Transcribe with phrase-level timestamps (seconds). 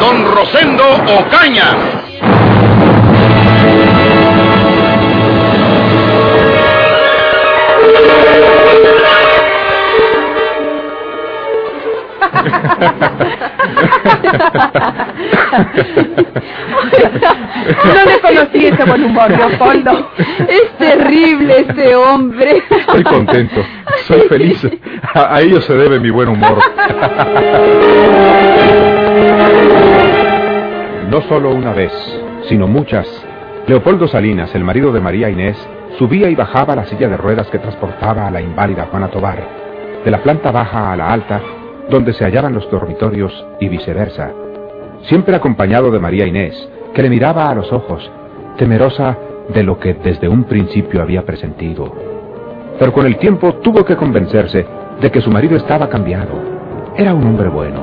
[0.00, 0.84] Don Rosendo
[1.18, 1.68] Ocaña.
[17.94, 20.10] No le conocí ese buen humor, Leopoldo.
[20.48, 22.62] Es terrible este hombre.
[22.70, 23.64] Estoy contento.
[24.06, 24.66] Soy feliz.
[25.14, 26.58] A, a ello se debe mi buen humor.
[31.08, 31.90] No solo una vez,
[32.50, 33.06] sino muchas.
[33.66, 35.56] Leopoldo Salinas, el marido de María Inés,
[35.98, 39.42] subía y bajaba la silla de ruedas que transportaba a la inválida Juana Tobar,
[40.04, 41.40] de la planta baja a la alta,
[41.88, 44.32] donde se hallaban los dormitorios y viceversa,
[45.04, 48.10] siempre acompañado de María Inés, que le miraba a los ojos,
[48.58, 49.16] temerosa
[49.48, 51.90] de lo que desde un principio había presentido.
[52.78, 54.66] Pero con el tiempo tuvo que convencerse
[55.00, 56.38] de que su marido estaba cambiado.
[56.98, 57.82] Era un hombre bueno.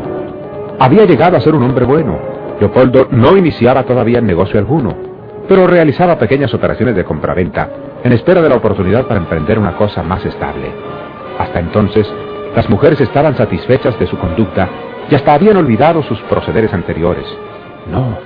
[0.78, 2.35] Había llegado a ser un hombre bueno.
[2.60, 4.96] Leopoldo no iniciaba todavía negocio alguno,
[5.48, 7.70] pero realizaba pequeñas operaciones de compraventa
[8.04, 10.72] en espera de la oportunidad para emprender una cosa más estable.
[11.38, 12.12] Hasta entonces,
[12.56, 14.70] las mujeres estaban satisfechas de su conducta
[15.10, 17.26] y hasta habían olvidado sus procederes anteriores.
[17.92, 18.18] No,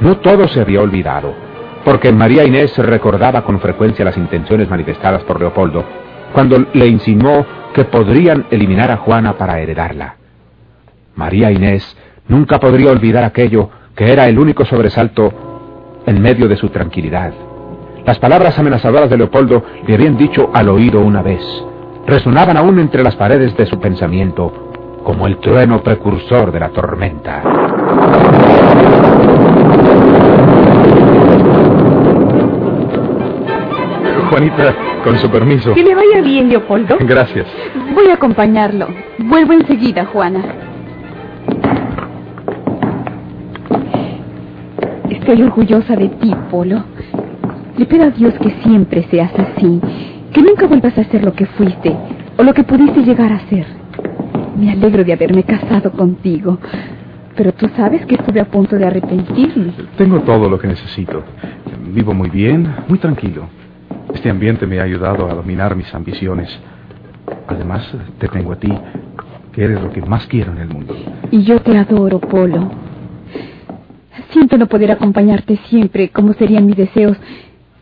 [0.00, 1.32] no todo se había olvidado,
[1.84, 5.84] porque María Inés recordaba con frecuencia las intenciones manifestadas por Leopoldo
[6.32, 10.16] cuando le insinuó que podrían eliminar a Juana para heredarla.
[11.14, 11.96] María Inés
[12.28, 15.32] nunca podría olvidar aquello que era el único sobresalto
[16.06, 17.32] en medio de su tranquilidad.
[18.04, 21.42] Las palabras amenazadoras de Leopoldo le habían dicho al oído una vez.
[22.06, 27.42] Resonaban aún entre las paredes de su pensamiento como el trueno precursor de la tormenta.
[34.30, 35.74] Juanita, con su permiso.
[35.74, 36.96] Que le vaya bien, Leopoldo.
[37.00, 37.46] Gracias.
[37.94, 38.88] Voy a acompañarlo.
[39.18, 40.71] Vuelvo enseguida, Juana.
[45.22, 46.82] Estoy orgullosa de ti, Polo.
[47.76, 49.80] Le pido a Dios que siempre seas así,
[50.32, 51.96] que nunca vuelvas a ser lo que fuiste
[52.36, 53.64] o lo que pudiste llegar a ser.
[54.58, 56.58] Me alegro de haberme casado contigo,
[57.36, 59.72] pero tú sabes que estuve a punto de arrepentirme.
[59.96, 61.22] Tengo todo lo que necesito.
[61.86, 63.44] Vivo muy bien, muy tranquilo.
[64.12, 66.50] Este ambiente me ha ayudado a dominar mis ambiciones.
[67.46, 68.72] Además, te tengo a ti,
[69.52, 70.96] que eres lo que más quiero en el mundo.
[71.30, 72.81] Y yo te adoro, Polo.
[74.30, 77.16] Siento no poder acompañarte siempre, como serían mis deseos,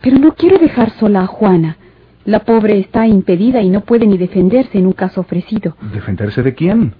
[0.00, 1.76] pero no quiero dejar sola a Juana.
[2.24, 5.76] La pobre está impedida y no puede ni defenderse en un caso ofrecido.
[5.92, 6.94] ¿Defenderse de quién?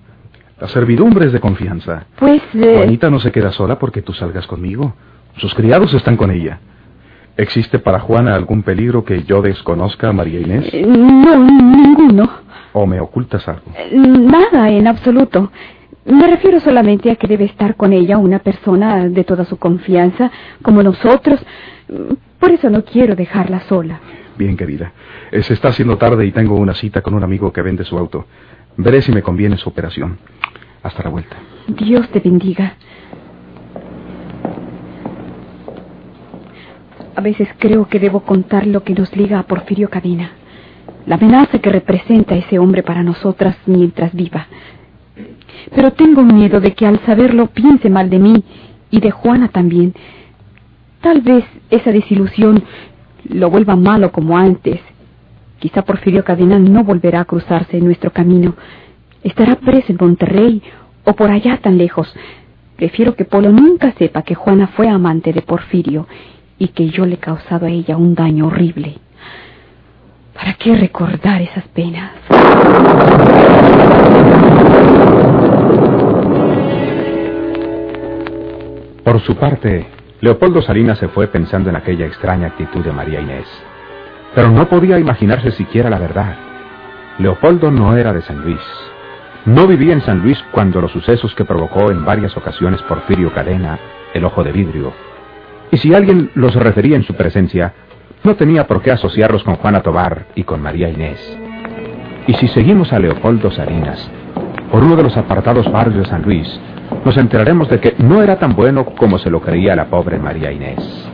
[0.60, 2.06] La servidumbre es de confianza.
[2.18, 2.42] Pues...
[2.54, 4.94] eh, Juanita no se queda sola porque tú salgas conmigo.
[5.36, 6.58] Sus criados están con ella.
[7.36, 10.68] ¿Existe para Juana algún peligro que yo desconozca, María Inés?
[10.72, 12.28] eh, no, ninguno.
[12.72, 13.62] ¿O me ocultas algo?
[13.76, 15.50] Eh, Nada, en absoluto.
[16.10, 20.30] Me refiero solamente a que debe estar con ella una persona de toda su confianza,
[20.62, 21.40] como nosotros.
[22.38, 24.00] Por eso no quiero dejarla sola.
[24.36, 24.92] Bien, querida.
[25.30, 28.26] Se está haciendo tarde y tengo una cita con un amigo que vende su auto.
[28.76, 30.18] Veré si me conviene su operación.
[30.82, 31.36] Hasta la vuelta.
[31.68, 32.74] Dios te bendiga.
[37.14, 40.32] A veces creo que debo contar lo que nos liga a Porfirio Cadena.
[41.06, 44.46] La amenaza que representa ese hombre para nosotras mientras viva.
[45.74, 48.44] Pero tengo miedo de que al saberlo piense mal de mí
[48.90, 49.94] y de Juana también.
[51.00, 52.62] Tal vez esa desilusión
[53.24, 54.80] lo vuelva malo como antes.
[55.58, 58.54] Quizá Porfirio Cadena no volverá a cruzarse en nuestro camino.
[59.22, 60.62] Estará preso en Monterrey
[61.04, 62.12] o por allá tan lejos.
[62.76, 66.06] Prefiero que Polo nunca sepa que Juana fue amante de Porfirio
[66.58, 68.98] y que yo le he causado a ella un daño horrible.
[70.34, 72.12] ¿Para qué recordar esas penas?
[79.20, 79.86] Por su parte,
[80.22, 83.46] Leopoldo Salinas se fue pensando en aquella extraña actitud de María Inés.
[84.34, 86.36] Pero no podía imaginarse siquiera la verdad.
[87.18, 88.62] Leopoldo no era de San Luis.
[89.44, 93.78] No vivía en San Luis cuando los sucesos que provocó en varias ocasiones Porfirio Cadena,
[94.14, 94.94] el ojo de vidrio.
[95.70, 97.74] Y si alguien los refería en su presencia,
[98.24, 101.20] no tenía por qué asociarlos con Juana Tobar y con María Inés.
[102.26, 104.10] Y si seguimos a Leopoldo Salinas
[104.72, 106.58] por uno de los apartados barrios de San Luis,
[107.04, 110.52] nos enteraremos de que no era tan bueno como se lo creía la pobre María
[110.52, 111.10] Inés.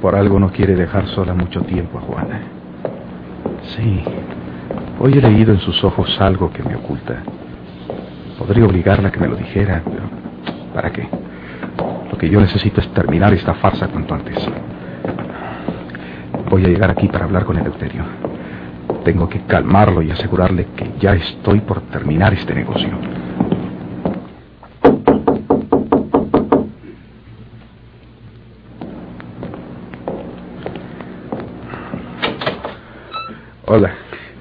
[0.00, 2.40] Por algo no quiere dejar sola mucho tiempo a Juana.
[3.76, 4.02] Sí,
[4.98, 7.16] hoy he leído en sus ojos algo que me oculta.
[8.38, 10.02] Podría obligarla a que me lo dijera, pero
[10.74, 11.06] ¿para qué?
[12.10, 14.36] Lo que yo necesito es terminar esta farsa cuanto antes.
[16.48, 18.02] Voy a llegar aquí para hablar con el Eleuterio.
[19.04, 22.90] Tengo que calmarlo y asegurarle que ya estoy por terminar este negocio.
[33.66, 33.92] Hola.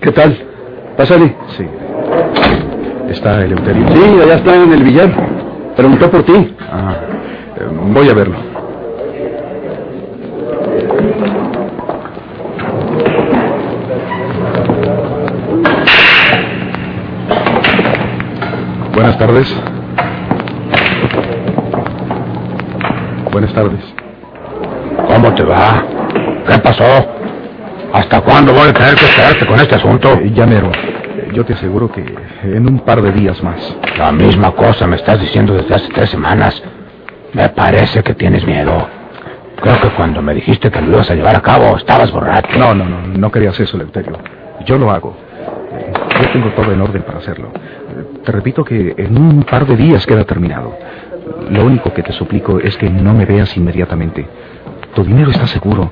[0.02, 0.38] ¿Qué tal?
[0.98, 1.36] Pásale.
[1.56, 1.66] Sí.
[3.10, 3.88] ¿Está Eleuterio?
[3.92, 5.10] Sí, allá está en el billar.
[5.76, 6.56] Preguntó por ti.
[6.72, 6.96] Ah,
[7.94, 8.38] voy a verlo.
[18.94, 19.54] Buenas tardes.
[23.32, 23.84] Buenas tardes.
[25.08, 25.84] ¿Cómo te va?
[26.48, 26.86] ¿Qué pasó?
[27.94, 30.14] ¿Hasta cuándo voy a tener que esperarte con este asunto?
[30.14, 32.04] Eh, Llamero, eh, yo te aseguro que
[32.44, 33.76] en un par de días más.
[33.98, 36.64] La misma cosa me estás diciendo desde hace tres semanas.
[37.34, 38.88] Me parece que tienes miedo.
[39.62, 42.58] Creo que cuando me dijiste que lo ibas a llevar a cabo, estabas borracho.
[42.58, 44.18] No, no, no, no querías eso, Leuterio.
[44.66, 45.29] Yo lo hago.
[46.20, 47.50] Yo tengo todo en orden para hacerlo.
[48.24, 50.78] Te repito que en un par de días queda terminado.
[51.50, 54.28] Lo único que te suplico es que no me veas inmediatamente.
[54.94, 55.92] Tu dinero está seguro,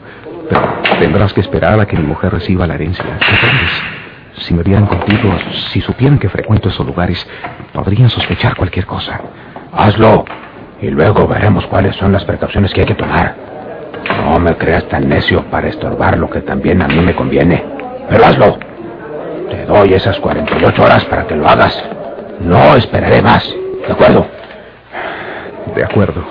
[0.50, 0.62] pero
[1.00, 3.06] tendrás que esperar a que mi mujer reciba la herencia.
[4.40, 5.30] Si me vieran contigo,
[5.72, 7.26] si supieran que frecuento esos lugares,
[7.74, 9.20] podrían sospechar cualquier cosa.
[9.72, 10.26] Hazlo.
[10.82, 13.36] Y luego veremos cuáles son las precauciones que hay que tomar.
[14.24, 17.64] No me creas tan necio para estorbar lo que también a mí me conviene.
[18.10, 18.60] Pero hazlo.
[19.50, 21.84] Te doy esas 48 horas para que lo hagas.
[22.40, 23.48] No esperaré más.
[23.86, 24.28] ¿De acuerdo?
[25.76, 26.24] De acuerdo.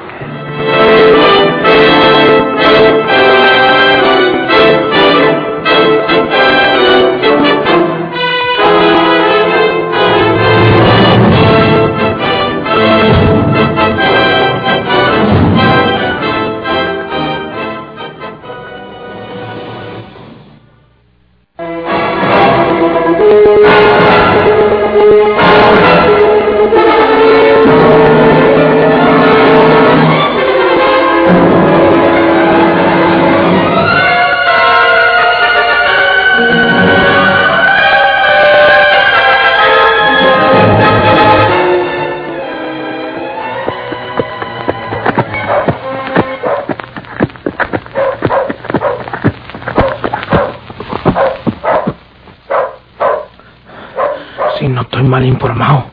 [55.56, 55.90] Informado,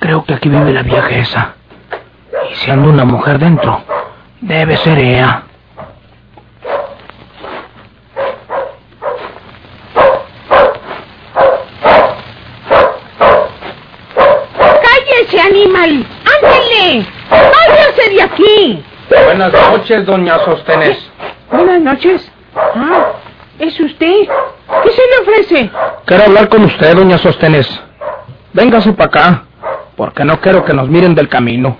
[0.00, 1.54] creo que aquí vive la vieja esa.
[2.50, 3.80] Y si anda una mujer dentro,
[4.40, 5.42] debe ser ella.
[14.82, 16.06] ¡Cállese, animal!
[16.42, 17.06] ¡Ándele!
[17.30, 18.84] ¡Váyase de aquí!
[19.24, 21.10] Buenas noches, doña Sostenes.
[21.52, 22.32] Buenas noches.
[22.56, 23.12] Ah,
[23.60, 24.26] ¿es usted?
[24.82, 25.70] ¿Qué se le ofrece?
[26.04, 27.87] Quiero hablar con usted, doña Sostenes.
[28.52, 29.42] Véngase para acá,
[29.96, 31.76] porque no quiero que nos miren del camino.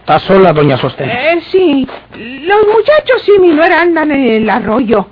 [0.00, 1.16] ¿Está sola, doña Sostenes?
[1.16, 1.88] Eh, sí.
[2.14, 5.08] Los muchachos y mi nuera andan en el arroyo.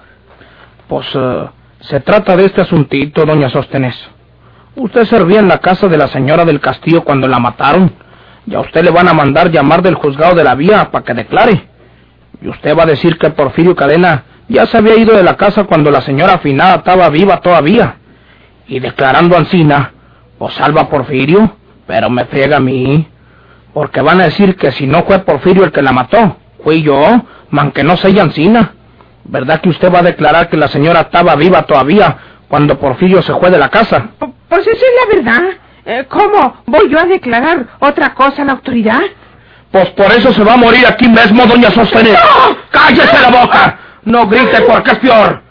[0.86, 1.48] Pues eh,
[1.80, 3.96] se trata de este asuntito, doña Sostenes.
[4.76, 7.92] Usted servía en la casa de la señora del castillo cuando la mataron.
[8.46, 11.14] Y a usted le van a mandar llamar del juzgado de la vía para que
[11.14, 11.68] declare.
[12.40, 15.64] Y usted va a decir que Porfirio Cadena ya se había ido de la casa
[15.64, 17.96] cuando la señora afinada estaba viva todavía.
[18.66, 19.92] Y declarando Ancina,
[20.38, 23.08] pues salva a Porfirio, pero me friega a mí.
[23.72, 27.22] Porque van a decir que si no fue Porfirio el que la mató, fui yo,
[27.50, 28.72] man que no soy Ancina.
[29.24, 32.16] ¿Verdad que usted va a declarar que la señora estaba viva todavía
[32.48, 34.10] cuando Porfirio se fue de la casa?
[34.18, 35.50] Pues esa es la verdad.
[35.86, 36.62] Eh, ¿Cómo?
[36.66, 39.00] ¿Voy yo a declarar otra cosa a la autoridad?
[39.70, 42.16] Pues por eso se va a morir aquí mismo, doña Sostenes.
[42.70, 43.78] ¡Cállese la boca!
[44.04, 45.42] No grite porque es peor.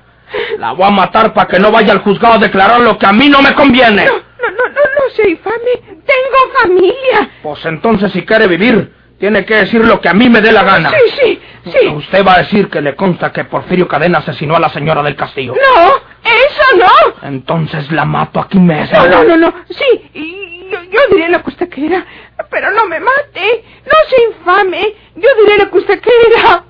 [0.58, 3.14] La voy a matar para que no vaya al juzgado a declarar lo que a
[3.14, 4.06] mí no me conviene.
[4.06, 5.72] No, no, no, no, no sea infame.
[5.86, 7.30] Tengo familia.
[7.42, 10.64] Pues entonces si quiere vivir, tiene que decir lo que a mí me dé la
[10.64, 10.90] gana.
[10.90, 11.88] Sí, sí, sí.
[11.88, 15.16] Usted va a decir que le consta que Porfirio Cadena asesinó a la señora del
[15.16, 15.54] castillo.
[15.54, 17.28] No, eso no.
[17.28, 18.98] Entonces la mato aquí mismo.
[18.98, 19.54] No, no, no, no.
[19.70, 22.06] Sí, yo, yo diré lo que usted quiera.
[22.50, 23.64] Pero no me mate.
[23.86, 24.94] No sea infame.
[25.16, 26.64] Yo diré lo que usted quiera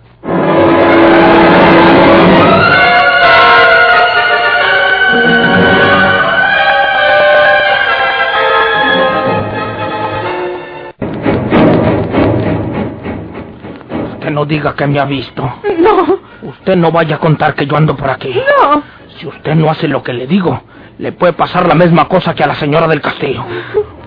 [14.34, 15.42] no diga que me ha visto.
[15.80, 16.20] No.
[16.42, 18.34] Usted no vaya a contar que yo ando por aquí.
[18.34, 18.84] No.
[19.18, 20.62] Si usted no hace lo que le digo,
[20.98, 23.46] le puede pasar la misma cosa que a la señora del castillo.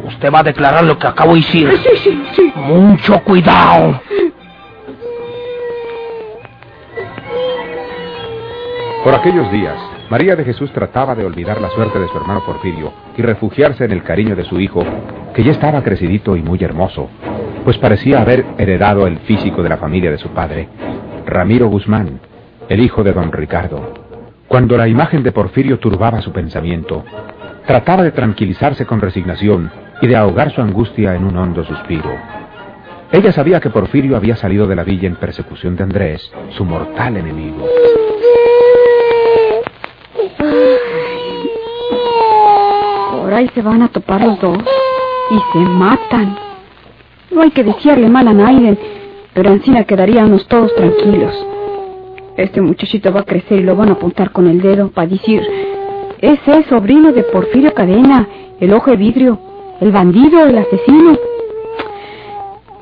[0.05, 1.71] Usted va a declarar lo que acabo de decir.
[1.83, 2.53] Sí, sí, sí.
[2.57, 4.01] Mucho cuidado.
[9.07, 9.79] Por aquellos días,
[10.11, 13.93] María de Jesús trataba de olvidar la suerte de su hermano Porfirio y refugiarse en
[13.93, 14.83] el cariño de su hijo,
[15.33, 17.09] que ya estaba crecidito y muy hermoso,
[17.63, 20.69] pues parecía haber heredado el físico de la familia de su padre,
[21.25, 22.19] Ramiro Guzmán,
[22.69, 23.95] el hijo de don Ricardo.
[24.49, 27.05] Cuando la imagen de Porfirio turbaba su pensamiento,
[27.65, 29.71] trataba de tranquilizarse con resignación
[30.03, 32.11] y de ahogar su angustia en un hondo suspiro.
[33.13, 37.17] Ella sabía que Porfirio había salido de la villa en persecución de Andrés, su mortal
[37.17, 37.69] enemigo.
[43.37, 44.57] Ahí se van a topar los dos
[45.31, 46.39] y se matan.
[47.31, 48.79] No hay que decirle mal a Naiden,
[49.35, 51.35] pero encima quedaríamos todos tranquilos.
[52.39, 55.43] Este muchachito va a crecer y lo van a apuntar con el dedo para decir,
[56.19, 58.27] ese es sobrino de Porfirio Cadena,
[58.59, 59.39] el ojo de vidrio,
[59.83, 61.19] el bandido, el asesino.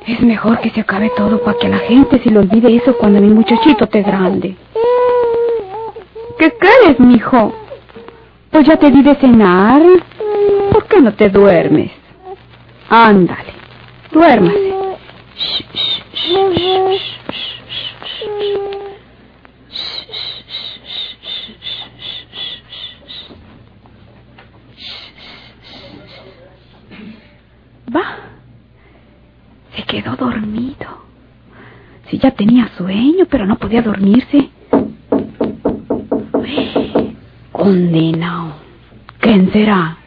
[0.06, 3.20] Es mejor que se acabe todo para que la gente se le olvide eso cuando
[3.20, 4.54] mi muchachito te grande.
[6.38, 7.52] ¿Qué crees, mijo?
[8.52, 9.82] Pues ya te di de cenar.
[10.74, 11.92] ¿Por qué no te duermes?
[12.88, 13.52] Ándale,
[14.10, 14.74] duérmase.
[27.94, 28.16] Va.
[29.76, 31.04] Se quedó dormido.
[32.10, 34.50] Si ya tenía sueño, pero no podía dormirse.
[37.52, 38.56] Condenado.
[39.20, 39.98] ¿Quién será?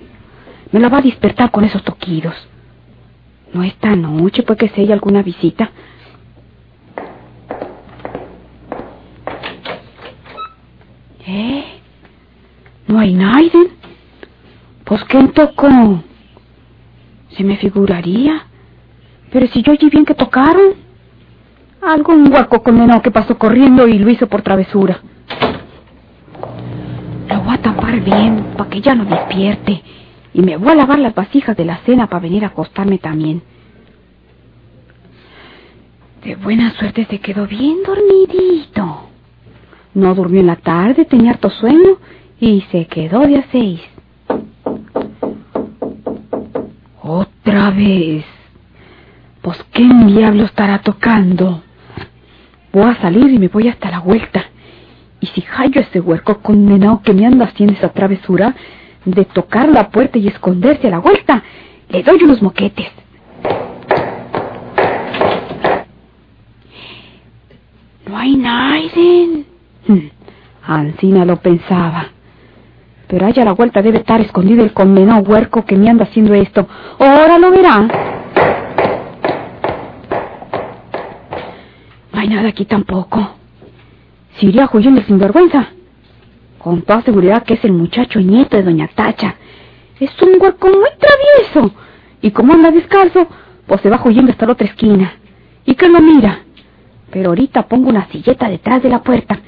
[0.71, 2.35] Me lo va a despertar con esos toquidos.
[3.53, 5.71] No esta noche, pues que sea alguna visita.
[11.25, 11.63] ¿Eh?
[12.87, 13.71] ¿No hay nadie?
[14.83, 16.03] Pues ¿quién tocó?
[17.31, 18.45] Se me figuraría.
[19.31, 20.75] Pero si yo oí bien que tocaron.
[21.81, 24.99] Algún hueco condenado que pasó corriendo y lo hizo por travesura.
[27.29, 29.83] Lo voy a tapar bien para que ya no despierte.
[30.37, 33.41] Y me voy a lavar las vasijas de la cena para venir a acostarme también.
[36.23, 39.09] De buena suerte se quedó bien dormidito.
[39.95, 41.97] No durmió en la tarde, tenía harto sueño
[42.39, 43.81] y se quedó de a seis.
[47.01, 48.23] Otra vez.
[49.41, 51.63] Pues qué diablo estará tocando.
[52.71, 54.45] Voy a salir y me voy hasta la vuelta.
[55.19, 58.53] Y si hallo ese huerco condenado que me anda haciendo esa travesura
[59.07, 61.41] de tocar la puerta y esconderse a la vuelta,
[61.89, 62.87] le doy unos moquetes.
[68.05, 69.45] No hay nadie.
[69.87, 70.09] Hmm,
[70.65, 72.07] Ancina lo pensaba.
[73.07, 76.33] Pero allá a la vuelta debe estar escondido el condenado huerco que me anda haciendo
[76.33, 76.67] esto.
[76.99, 77.87] Ahora lo verá.
[82.11, 83.35] No hay nada aquí tampoco.
[84.37, 85.69] Si iría huyendo el sinvergüenza.
[86.67, 89.35] Con toda seguridad que es el muchacho nieto de doña Tacha.
[90.01, 91.73] Es un huerco muy travieso.
[92.21, 93.25] Y como anda descalzo,
[93.65, 95.13] pues se va huyendo hasta la otra esquina.
[95.63, 96.39] ¿Y que lo mira?
[97.09, 99.39] Pero ahorita pongo una silleta detrás de la puerta.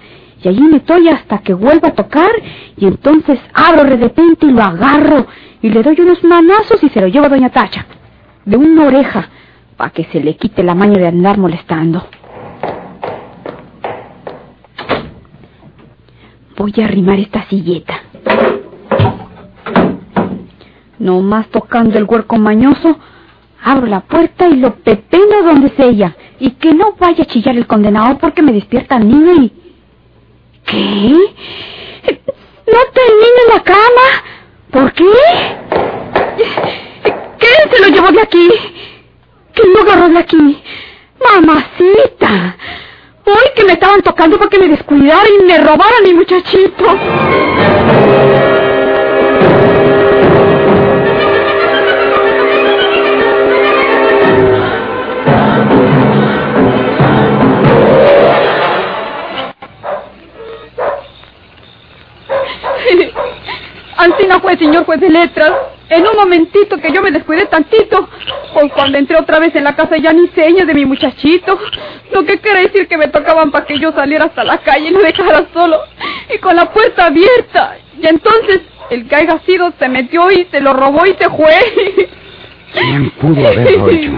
[0.41, 2.31] Y allí me estoy hasta que vuelva a tocar.
[2.77, 5.27] Y entonces abro de repente y lo agarro.
[5.61, 7.85] Y le doy unos manazos y se lo llevo a doña Tacha.
[8.45, 9.27] De una oreja.
[9.75, 12.07] Para que se le quite la maña de andar molestando.
[16.59, 18.01] Voy a arrimar esta silleta.
[20.99, 22.99] No más tocando el huerco mañoso,
[23.63, 26.17] abro la puerta y lo pepeno donde sea.
[26.37, 29.53] Y que no vaya a chillar el condenado porque me despierta y...
[30.65, 31.15] ¿Qué?
[32.67, 34.07] ¿No en la cama?
[34.69, 35.05] ¿Por qué?
[37.39, 38.49] ¿Quién se lo llevó de aquí?
[39.53, 40.61] ¿Quién lo agarró de aquí?
[41.23, 42.57] Mamacita.
[43.29, 46.83] Hoy que me estaban tocando para que me descuidara y me robaran mi muchachito.
[63.97, 65.78] Antina fue, señor juez de letras.
[65.89, 68.07] En un momentito que yo me descuidé tantito,
[68.53, 71.57] pues cuando entré otra vez en la casa ya ni señas de mi muchachito.
[72.13, 74.91] Lo que quiere decir que me tocaban para que yo saliera hasta la calle y
[74.91, 75.79] lo dejara solo.
[76.33, 77.77] Y con la puerta abierta.
[77.99, 82.09] Y entonces el que haya sido se metió y se lo robó y se fue.
[82.73, 84.11] ¿Quién pudo haberlo hecho?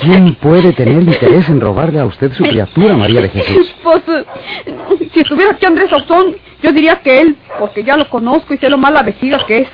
[0.00, 3.74] ¿Quién puede tener interés en robarle a usted su criatura, María de Jesús?
[3.82, 4.02] Pues,
[5.12, 8.68] si estuviera aquí Andrés Sauzón, yo diría que él, porque ya lo conozco y sé
[8.68, 9.68] lo mala vejiga que es.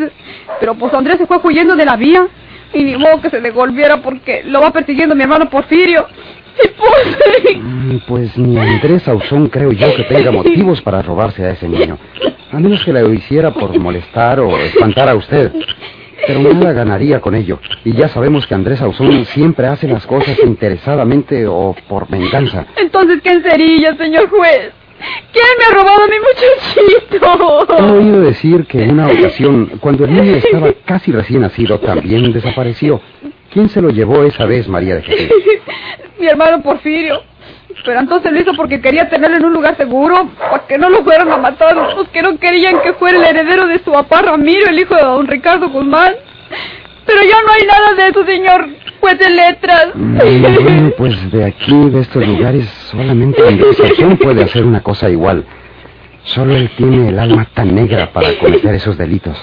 [0.60, 2.26] Pero pues Andrés se fue huyendo de la vía
[2.72, 6.06] y ni modo que se devolviera porque lo va persiguiendo mi hermano Porfirio.
[6.62, 7.56] Y pues...
[7.56, 11.98] Mm, Pues ni Andrés Sauzón creo yo que tenga motivos para robarse a ese niño.
[12.52, 15.52] A menos que lo hiciera por molestar o espantar a usted.
[16.26, 17.58] Pero nada ganaría con ello.
[17.84, 22.66] Y ya sabemos que Andrés Sauzón siempre hace las cosas interesadamente o por venganza.
[22.76, 24.72] Entonces, ¿quién sería, señor juez?
[25.32, 27.94] ¿Quién me ha robado a mi He muchachito?
[27.94, 33.00] oído decir que en una ocasión, cuando el niño estaba casi recién nacido, también desapareció.
[33.52, 35.28] ¿Quién se lo llevó esa vez, María de Jesús?
[36.18, 37.22] mi hermano Porfirio.
[37.84, 41.02] Pero entonces lo hizo porque quería tenerlo en un lugar seguro, para que no lo
[41.04, 44.70] fueran a matar, los que no querían que fuera el heredero de su papá Ramiro,
[44.70, 46.14] el hijo de don Ricardo Guzmán.
[47.06, 48.68] Pero ya no hay nada de eso, señor
[49.00, 49.88] juez de letras.
[49.94, 50.18] Mm,
[50.64, 53.42] Bueno, pues de aquí, de estos lugares, solamente
[53.74, 55.44] Sauzón puede hacer una cosa igual.
[56.22, 59.36] Solo él tiene el alma tan negra para cometer esos delitos.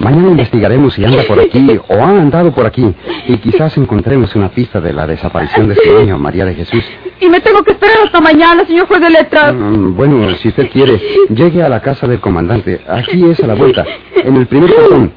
[0.00, 2.84] Mañana investigaremos si anda por aquí o ha andado por aquí
[3.28, 6.84] y quizás encontremos una pista de la desaparición de este niño, María de Jesús.
[7.20, 9.54] Y me tengo que esperar hasta mañana, señor juez de letras.
[9.54, 12.80] Mm, Bueno, si usted quiere, llegue a la casa del comandante.
[12.88, 13.84] Aquí es a la vuelta,
[14.16, 15.12] en el primer portón.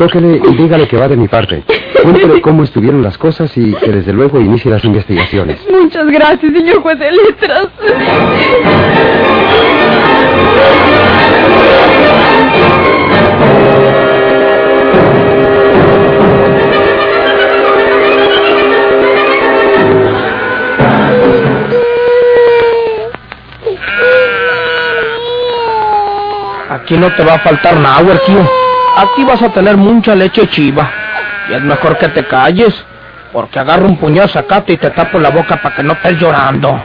[0.00, 1.62] Tóquele y dígale que va de mi parte.
[2.02, 5.60] Cuéntele cómo estuvieron las cosas y que desde luego inicie las investigaciones.
[5.70, 7.68] Muchas gracias, señor juez de letras.
[26.70, 28.69] Aquí no te va a faltar nada, tío.
[29.00, 30.90] Aquí vas a tener mucha leche chiva.
[31.48, 32.74] Y es mejor que te calles,
[33.32, 36.18] porque agarro un puñado de zacate y te tapo la boca para que no estés
[36.18, 36.78] llorando.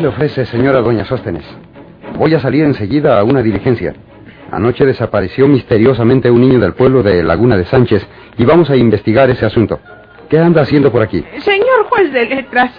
[0.00, 1.44] Se le ofrece, señora doña Sóstenes?
[2.16, 3.92] Voy a salir enseguida a una diligencia.
[4.50, 8.06] Anoche desapareció misteriosamente un niño del pueblo de Laguna de Sánchez
[8.38, 9.78] y vamos a investigar ese asunto.
[10.30, 11.22] ¿Qué anda haciendo por aquí?
[11.40, 12.72] Señor juez de letras,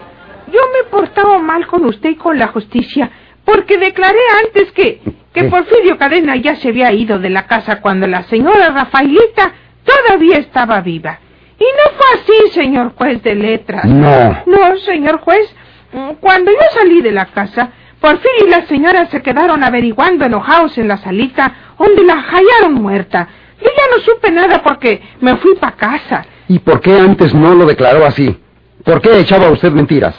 [0.47, 3.11] yo me he portado mal con usted y con la justicia,
[3.45, 5.43] porque declaré antes que, que ¿Qué?
[5.43, 9.53] Porfirio Cadena ya se había ido de la casa cuando la señora Rafaelita
[9.83, 11.19] todavía estaba viva.
[11.59, 13.85] Y no fue así, señor juez de letras.
[13.85, 14.41] No.
[14.47, 15.55] No, señor juez.
[15.93, 20.77] Mm, Cuando yo salí de la casa, Porfirio y la señora se quedaron averiguando enojados
[20.77, 23.27] en la salita, donde la hallaron muerta.
[23.59, 26.25] Yo ya no supe nada porque me fui para casa.
[26.47, 28.35] ¿Y por qué antes no lo declaró así?
[28.83, 30.15] ¿Por qué echaba usted mentiras?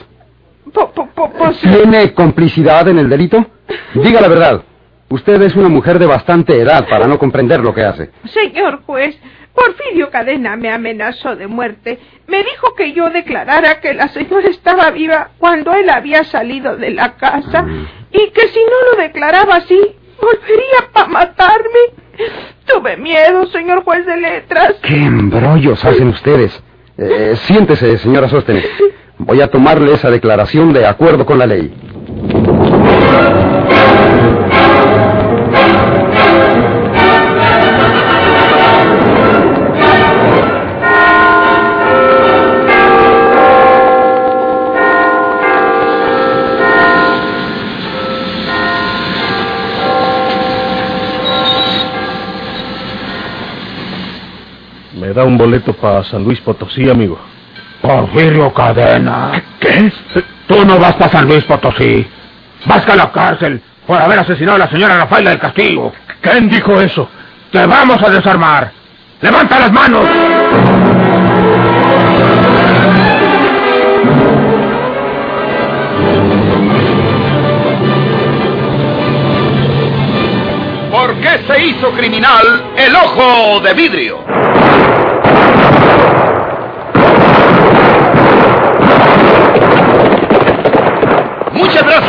[0.73, 3.45] Po- po- po- ¿Tiene complicidad en el delito?
[3.95, 4.63] Diga la verdad.
[5.09, 8.11] Usted es una mujer de bastante edad para no comprender lo que hace.
[8.33, 9.19] Señor juez,
[9.55, 11.99] Porfirio Cadena me amenazó de muerte.
[12.27, 16.91] Me dijo que yo declarara que la señora estaba viva cuando él había salido de
[16.91, 17.67] la casa
[18.11, 19.81] y que si no lo declaraba así,
[20.21, 21.81] volvería para matarme.
[22.67, 24.75] Tuve miedo, señor juez de letras.
[24.83, 26.62] ¿Qué embrollos hacen ustedes?
[26.97, 28.69] Eh, siéntese, señora Sóstenes.
[29.19, 31.73] Voy a tomarle esa declaración de acuerdo con la ley.
[55.12, 57.18] Me da un boleto para San Luis Potosí, amigo.
[57.83, 59.42] Porfirio Cadena.
[59.61, 59.92] ¿Qué?
[60.46, 62.07] Tú no vas para San Luis Potosí.
[62.64, 65.92] Vas a la cárcel por haber asesinado a la señora Rafaela del Castillo.
[66.22, 67.11] ¿Quién dijo eso?
[67.51, 68.72] Te vamos a desarmar.
[69.20, 70.07] ¡Levanta las manos!
[80.90, 84.52] ¿Por qué se hizo criminal el ojo de vidrio?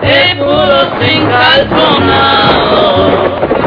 [0.00, 3.57] de puros encalzonados.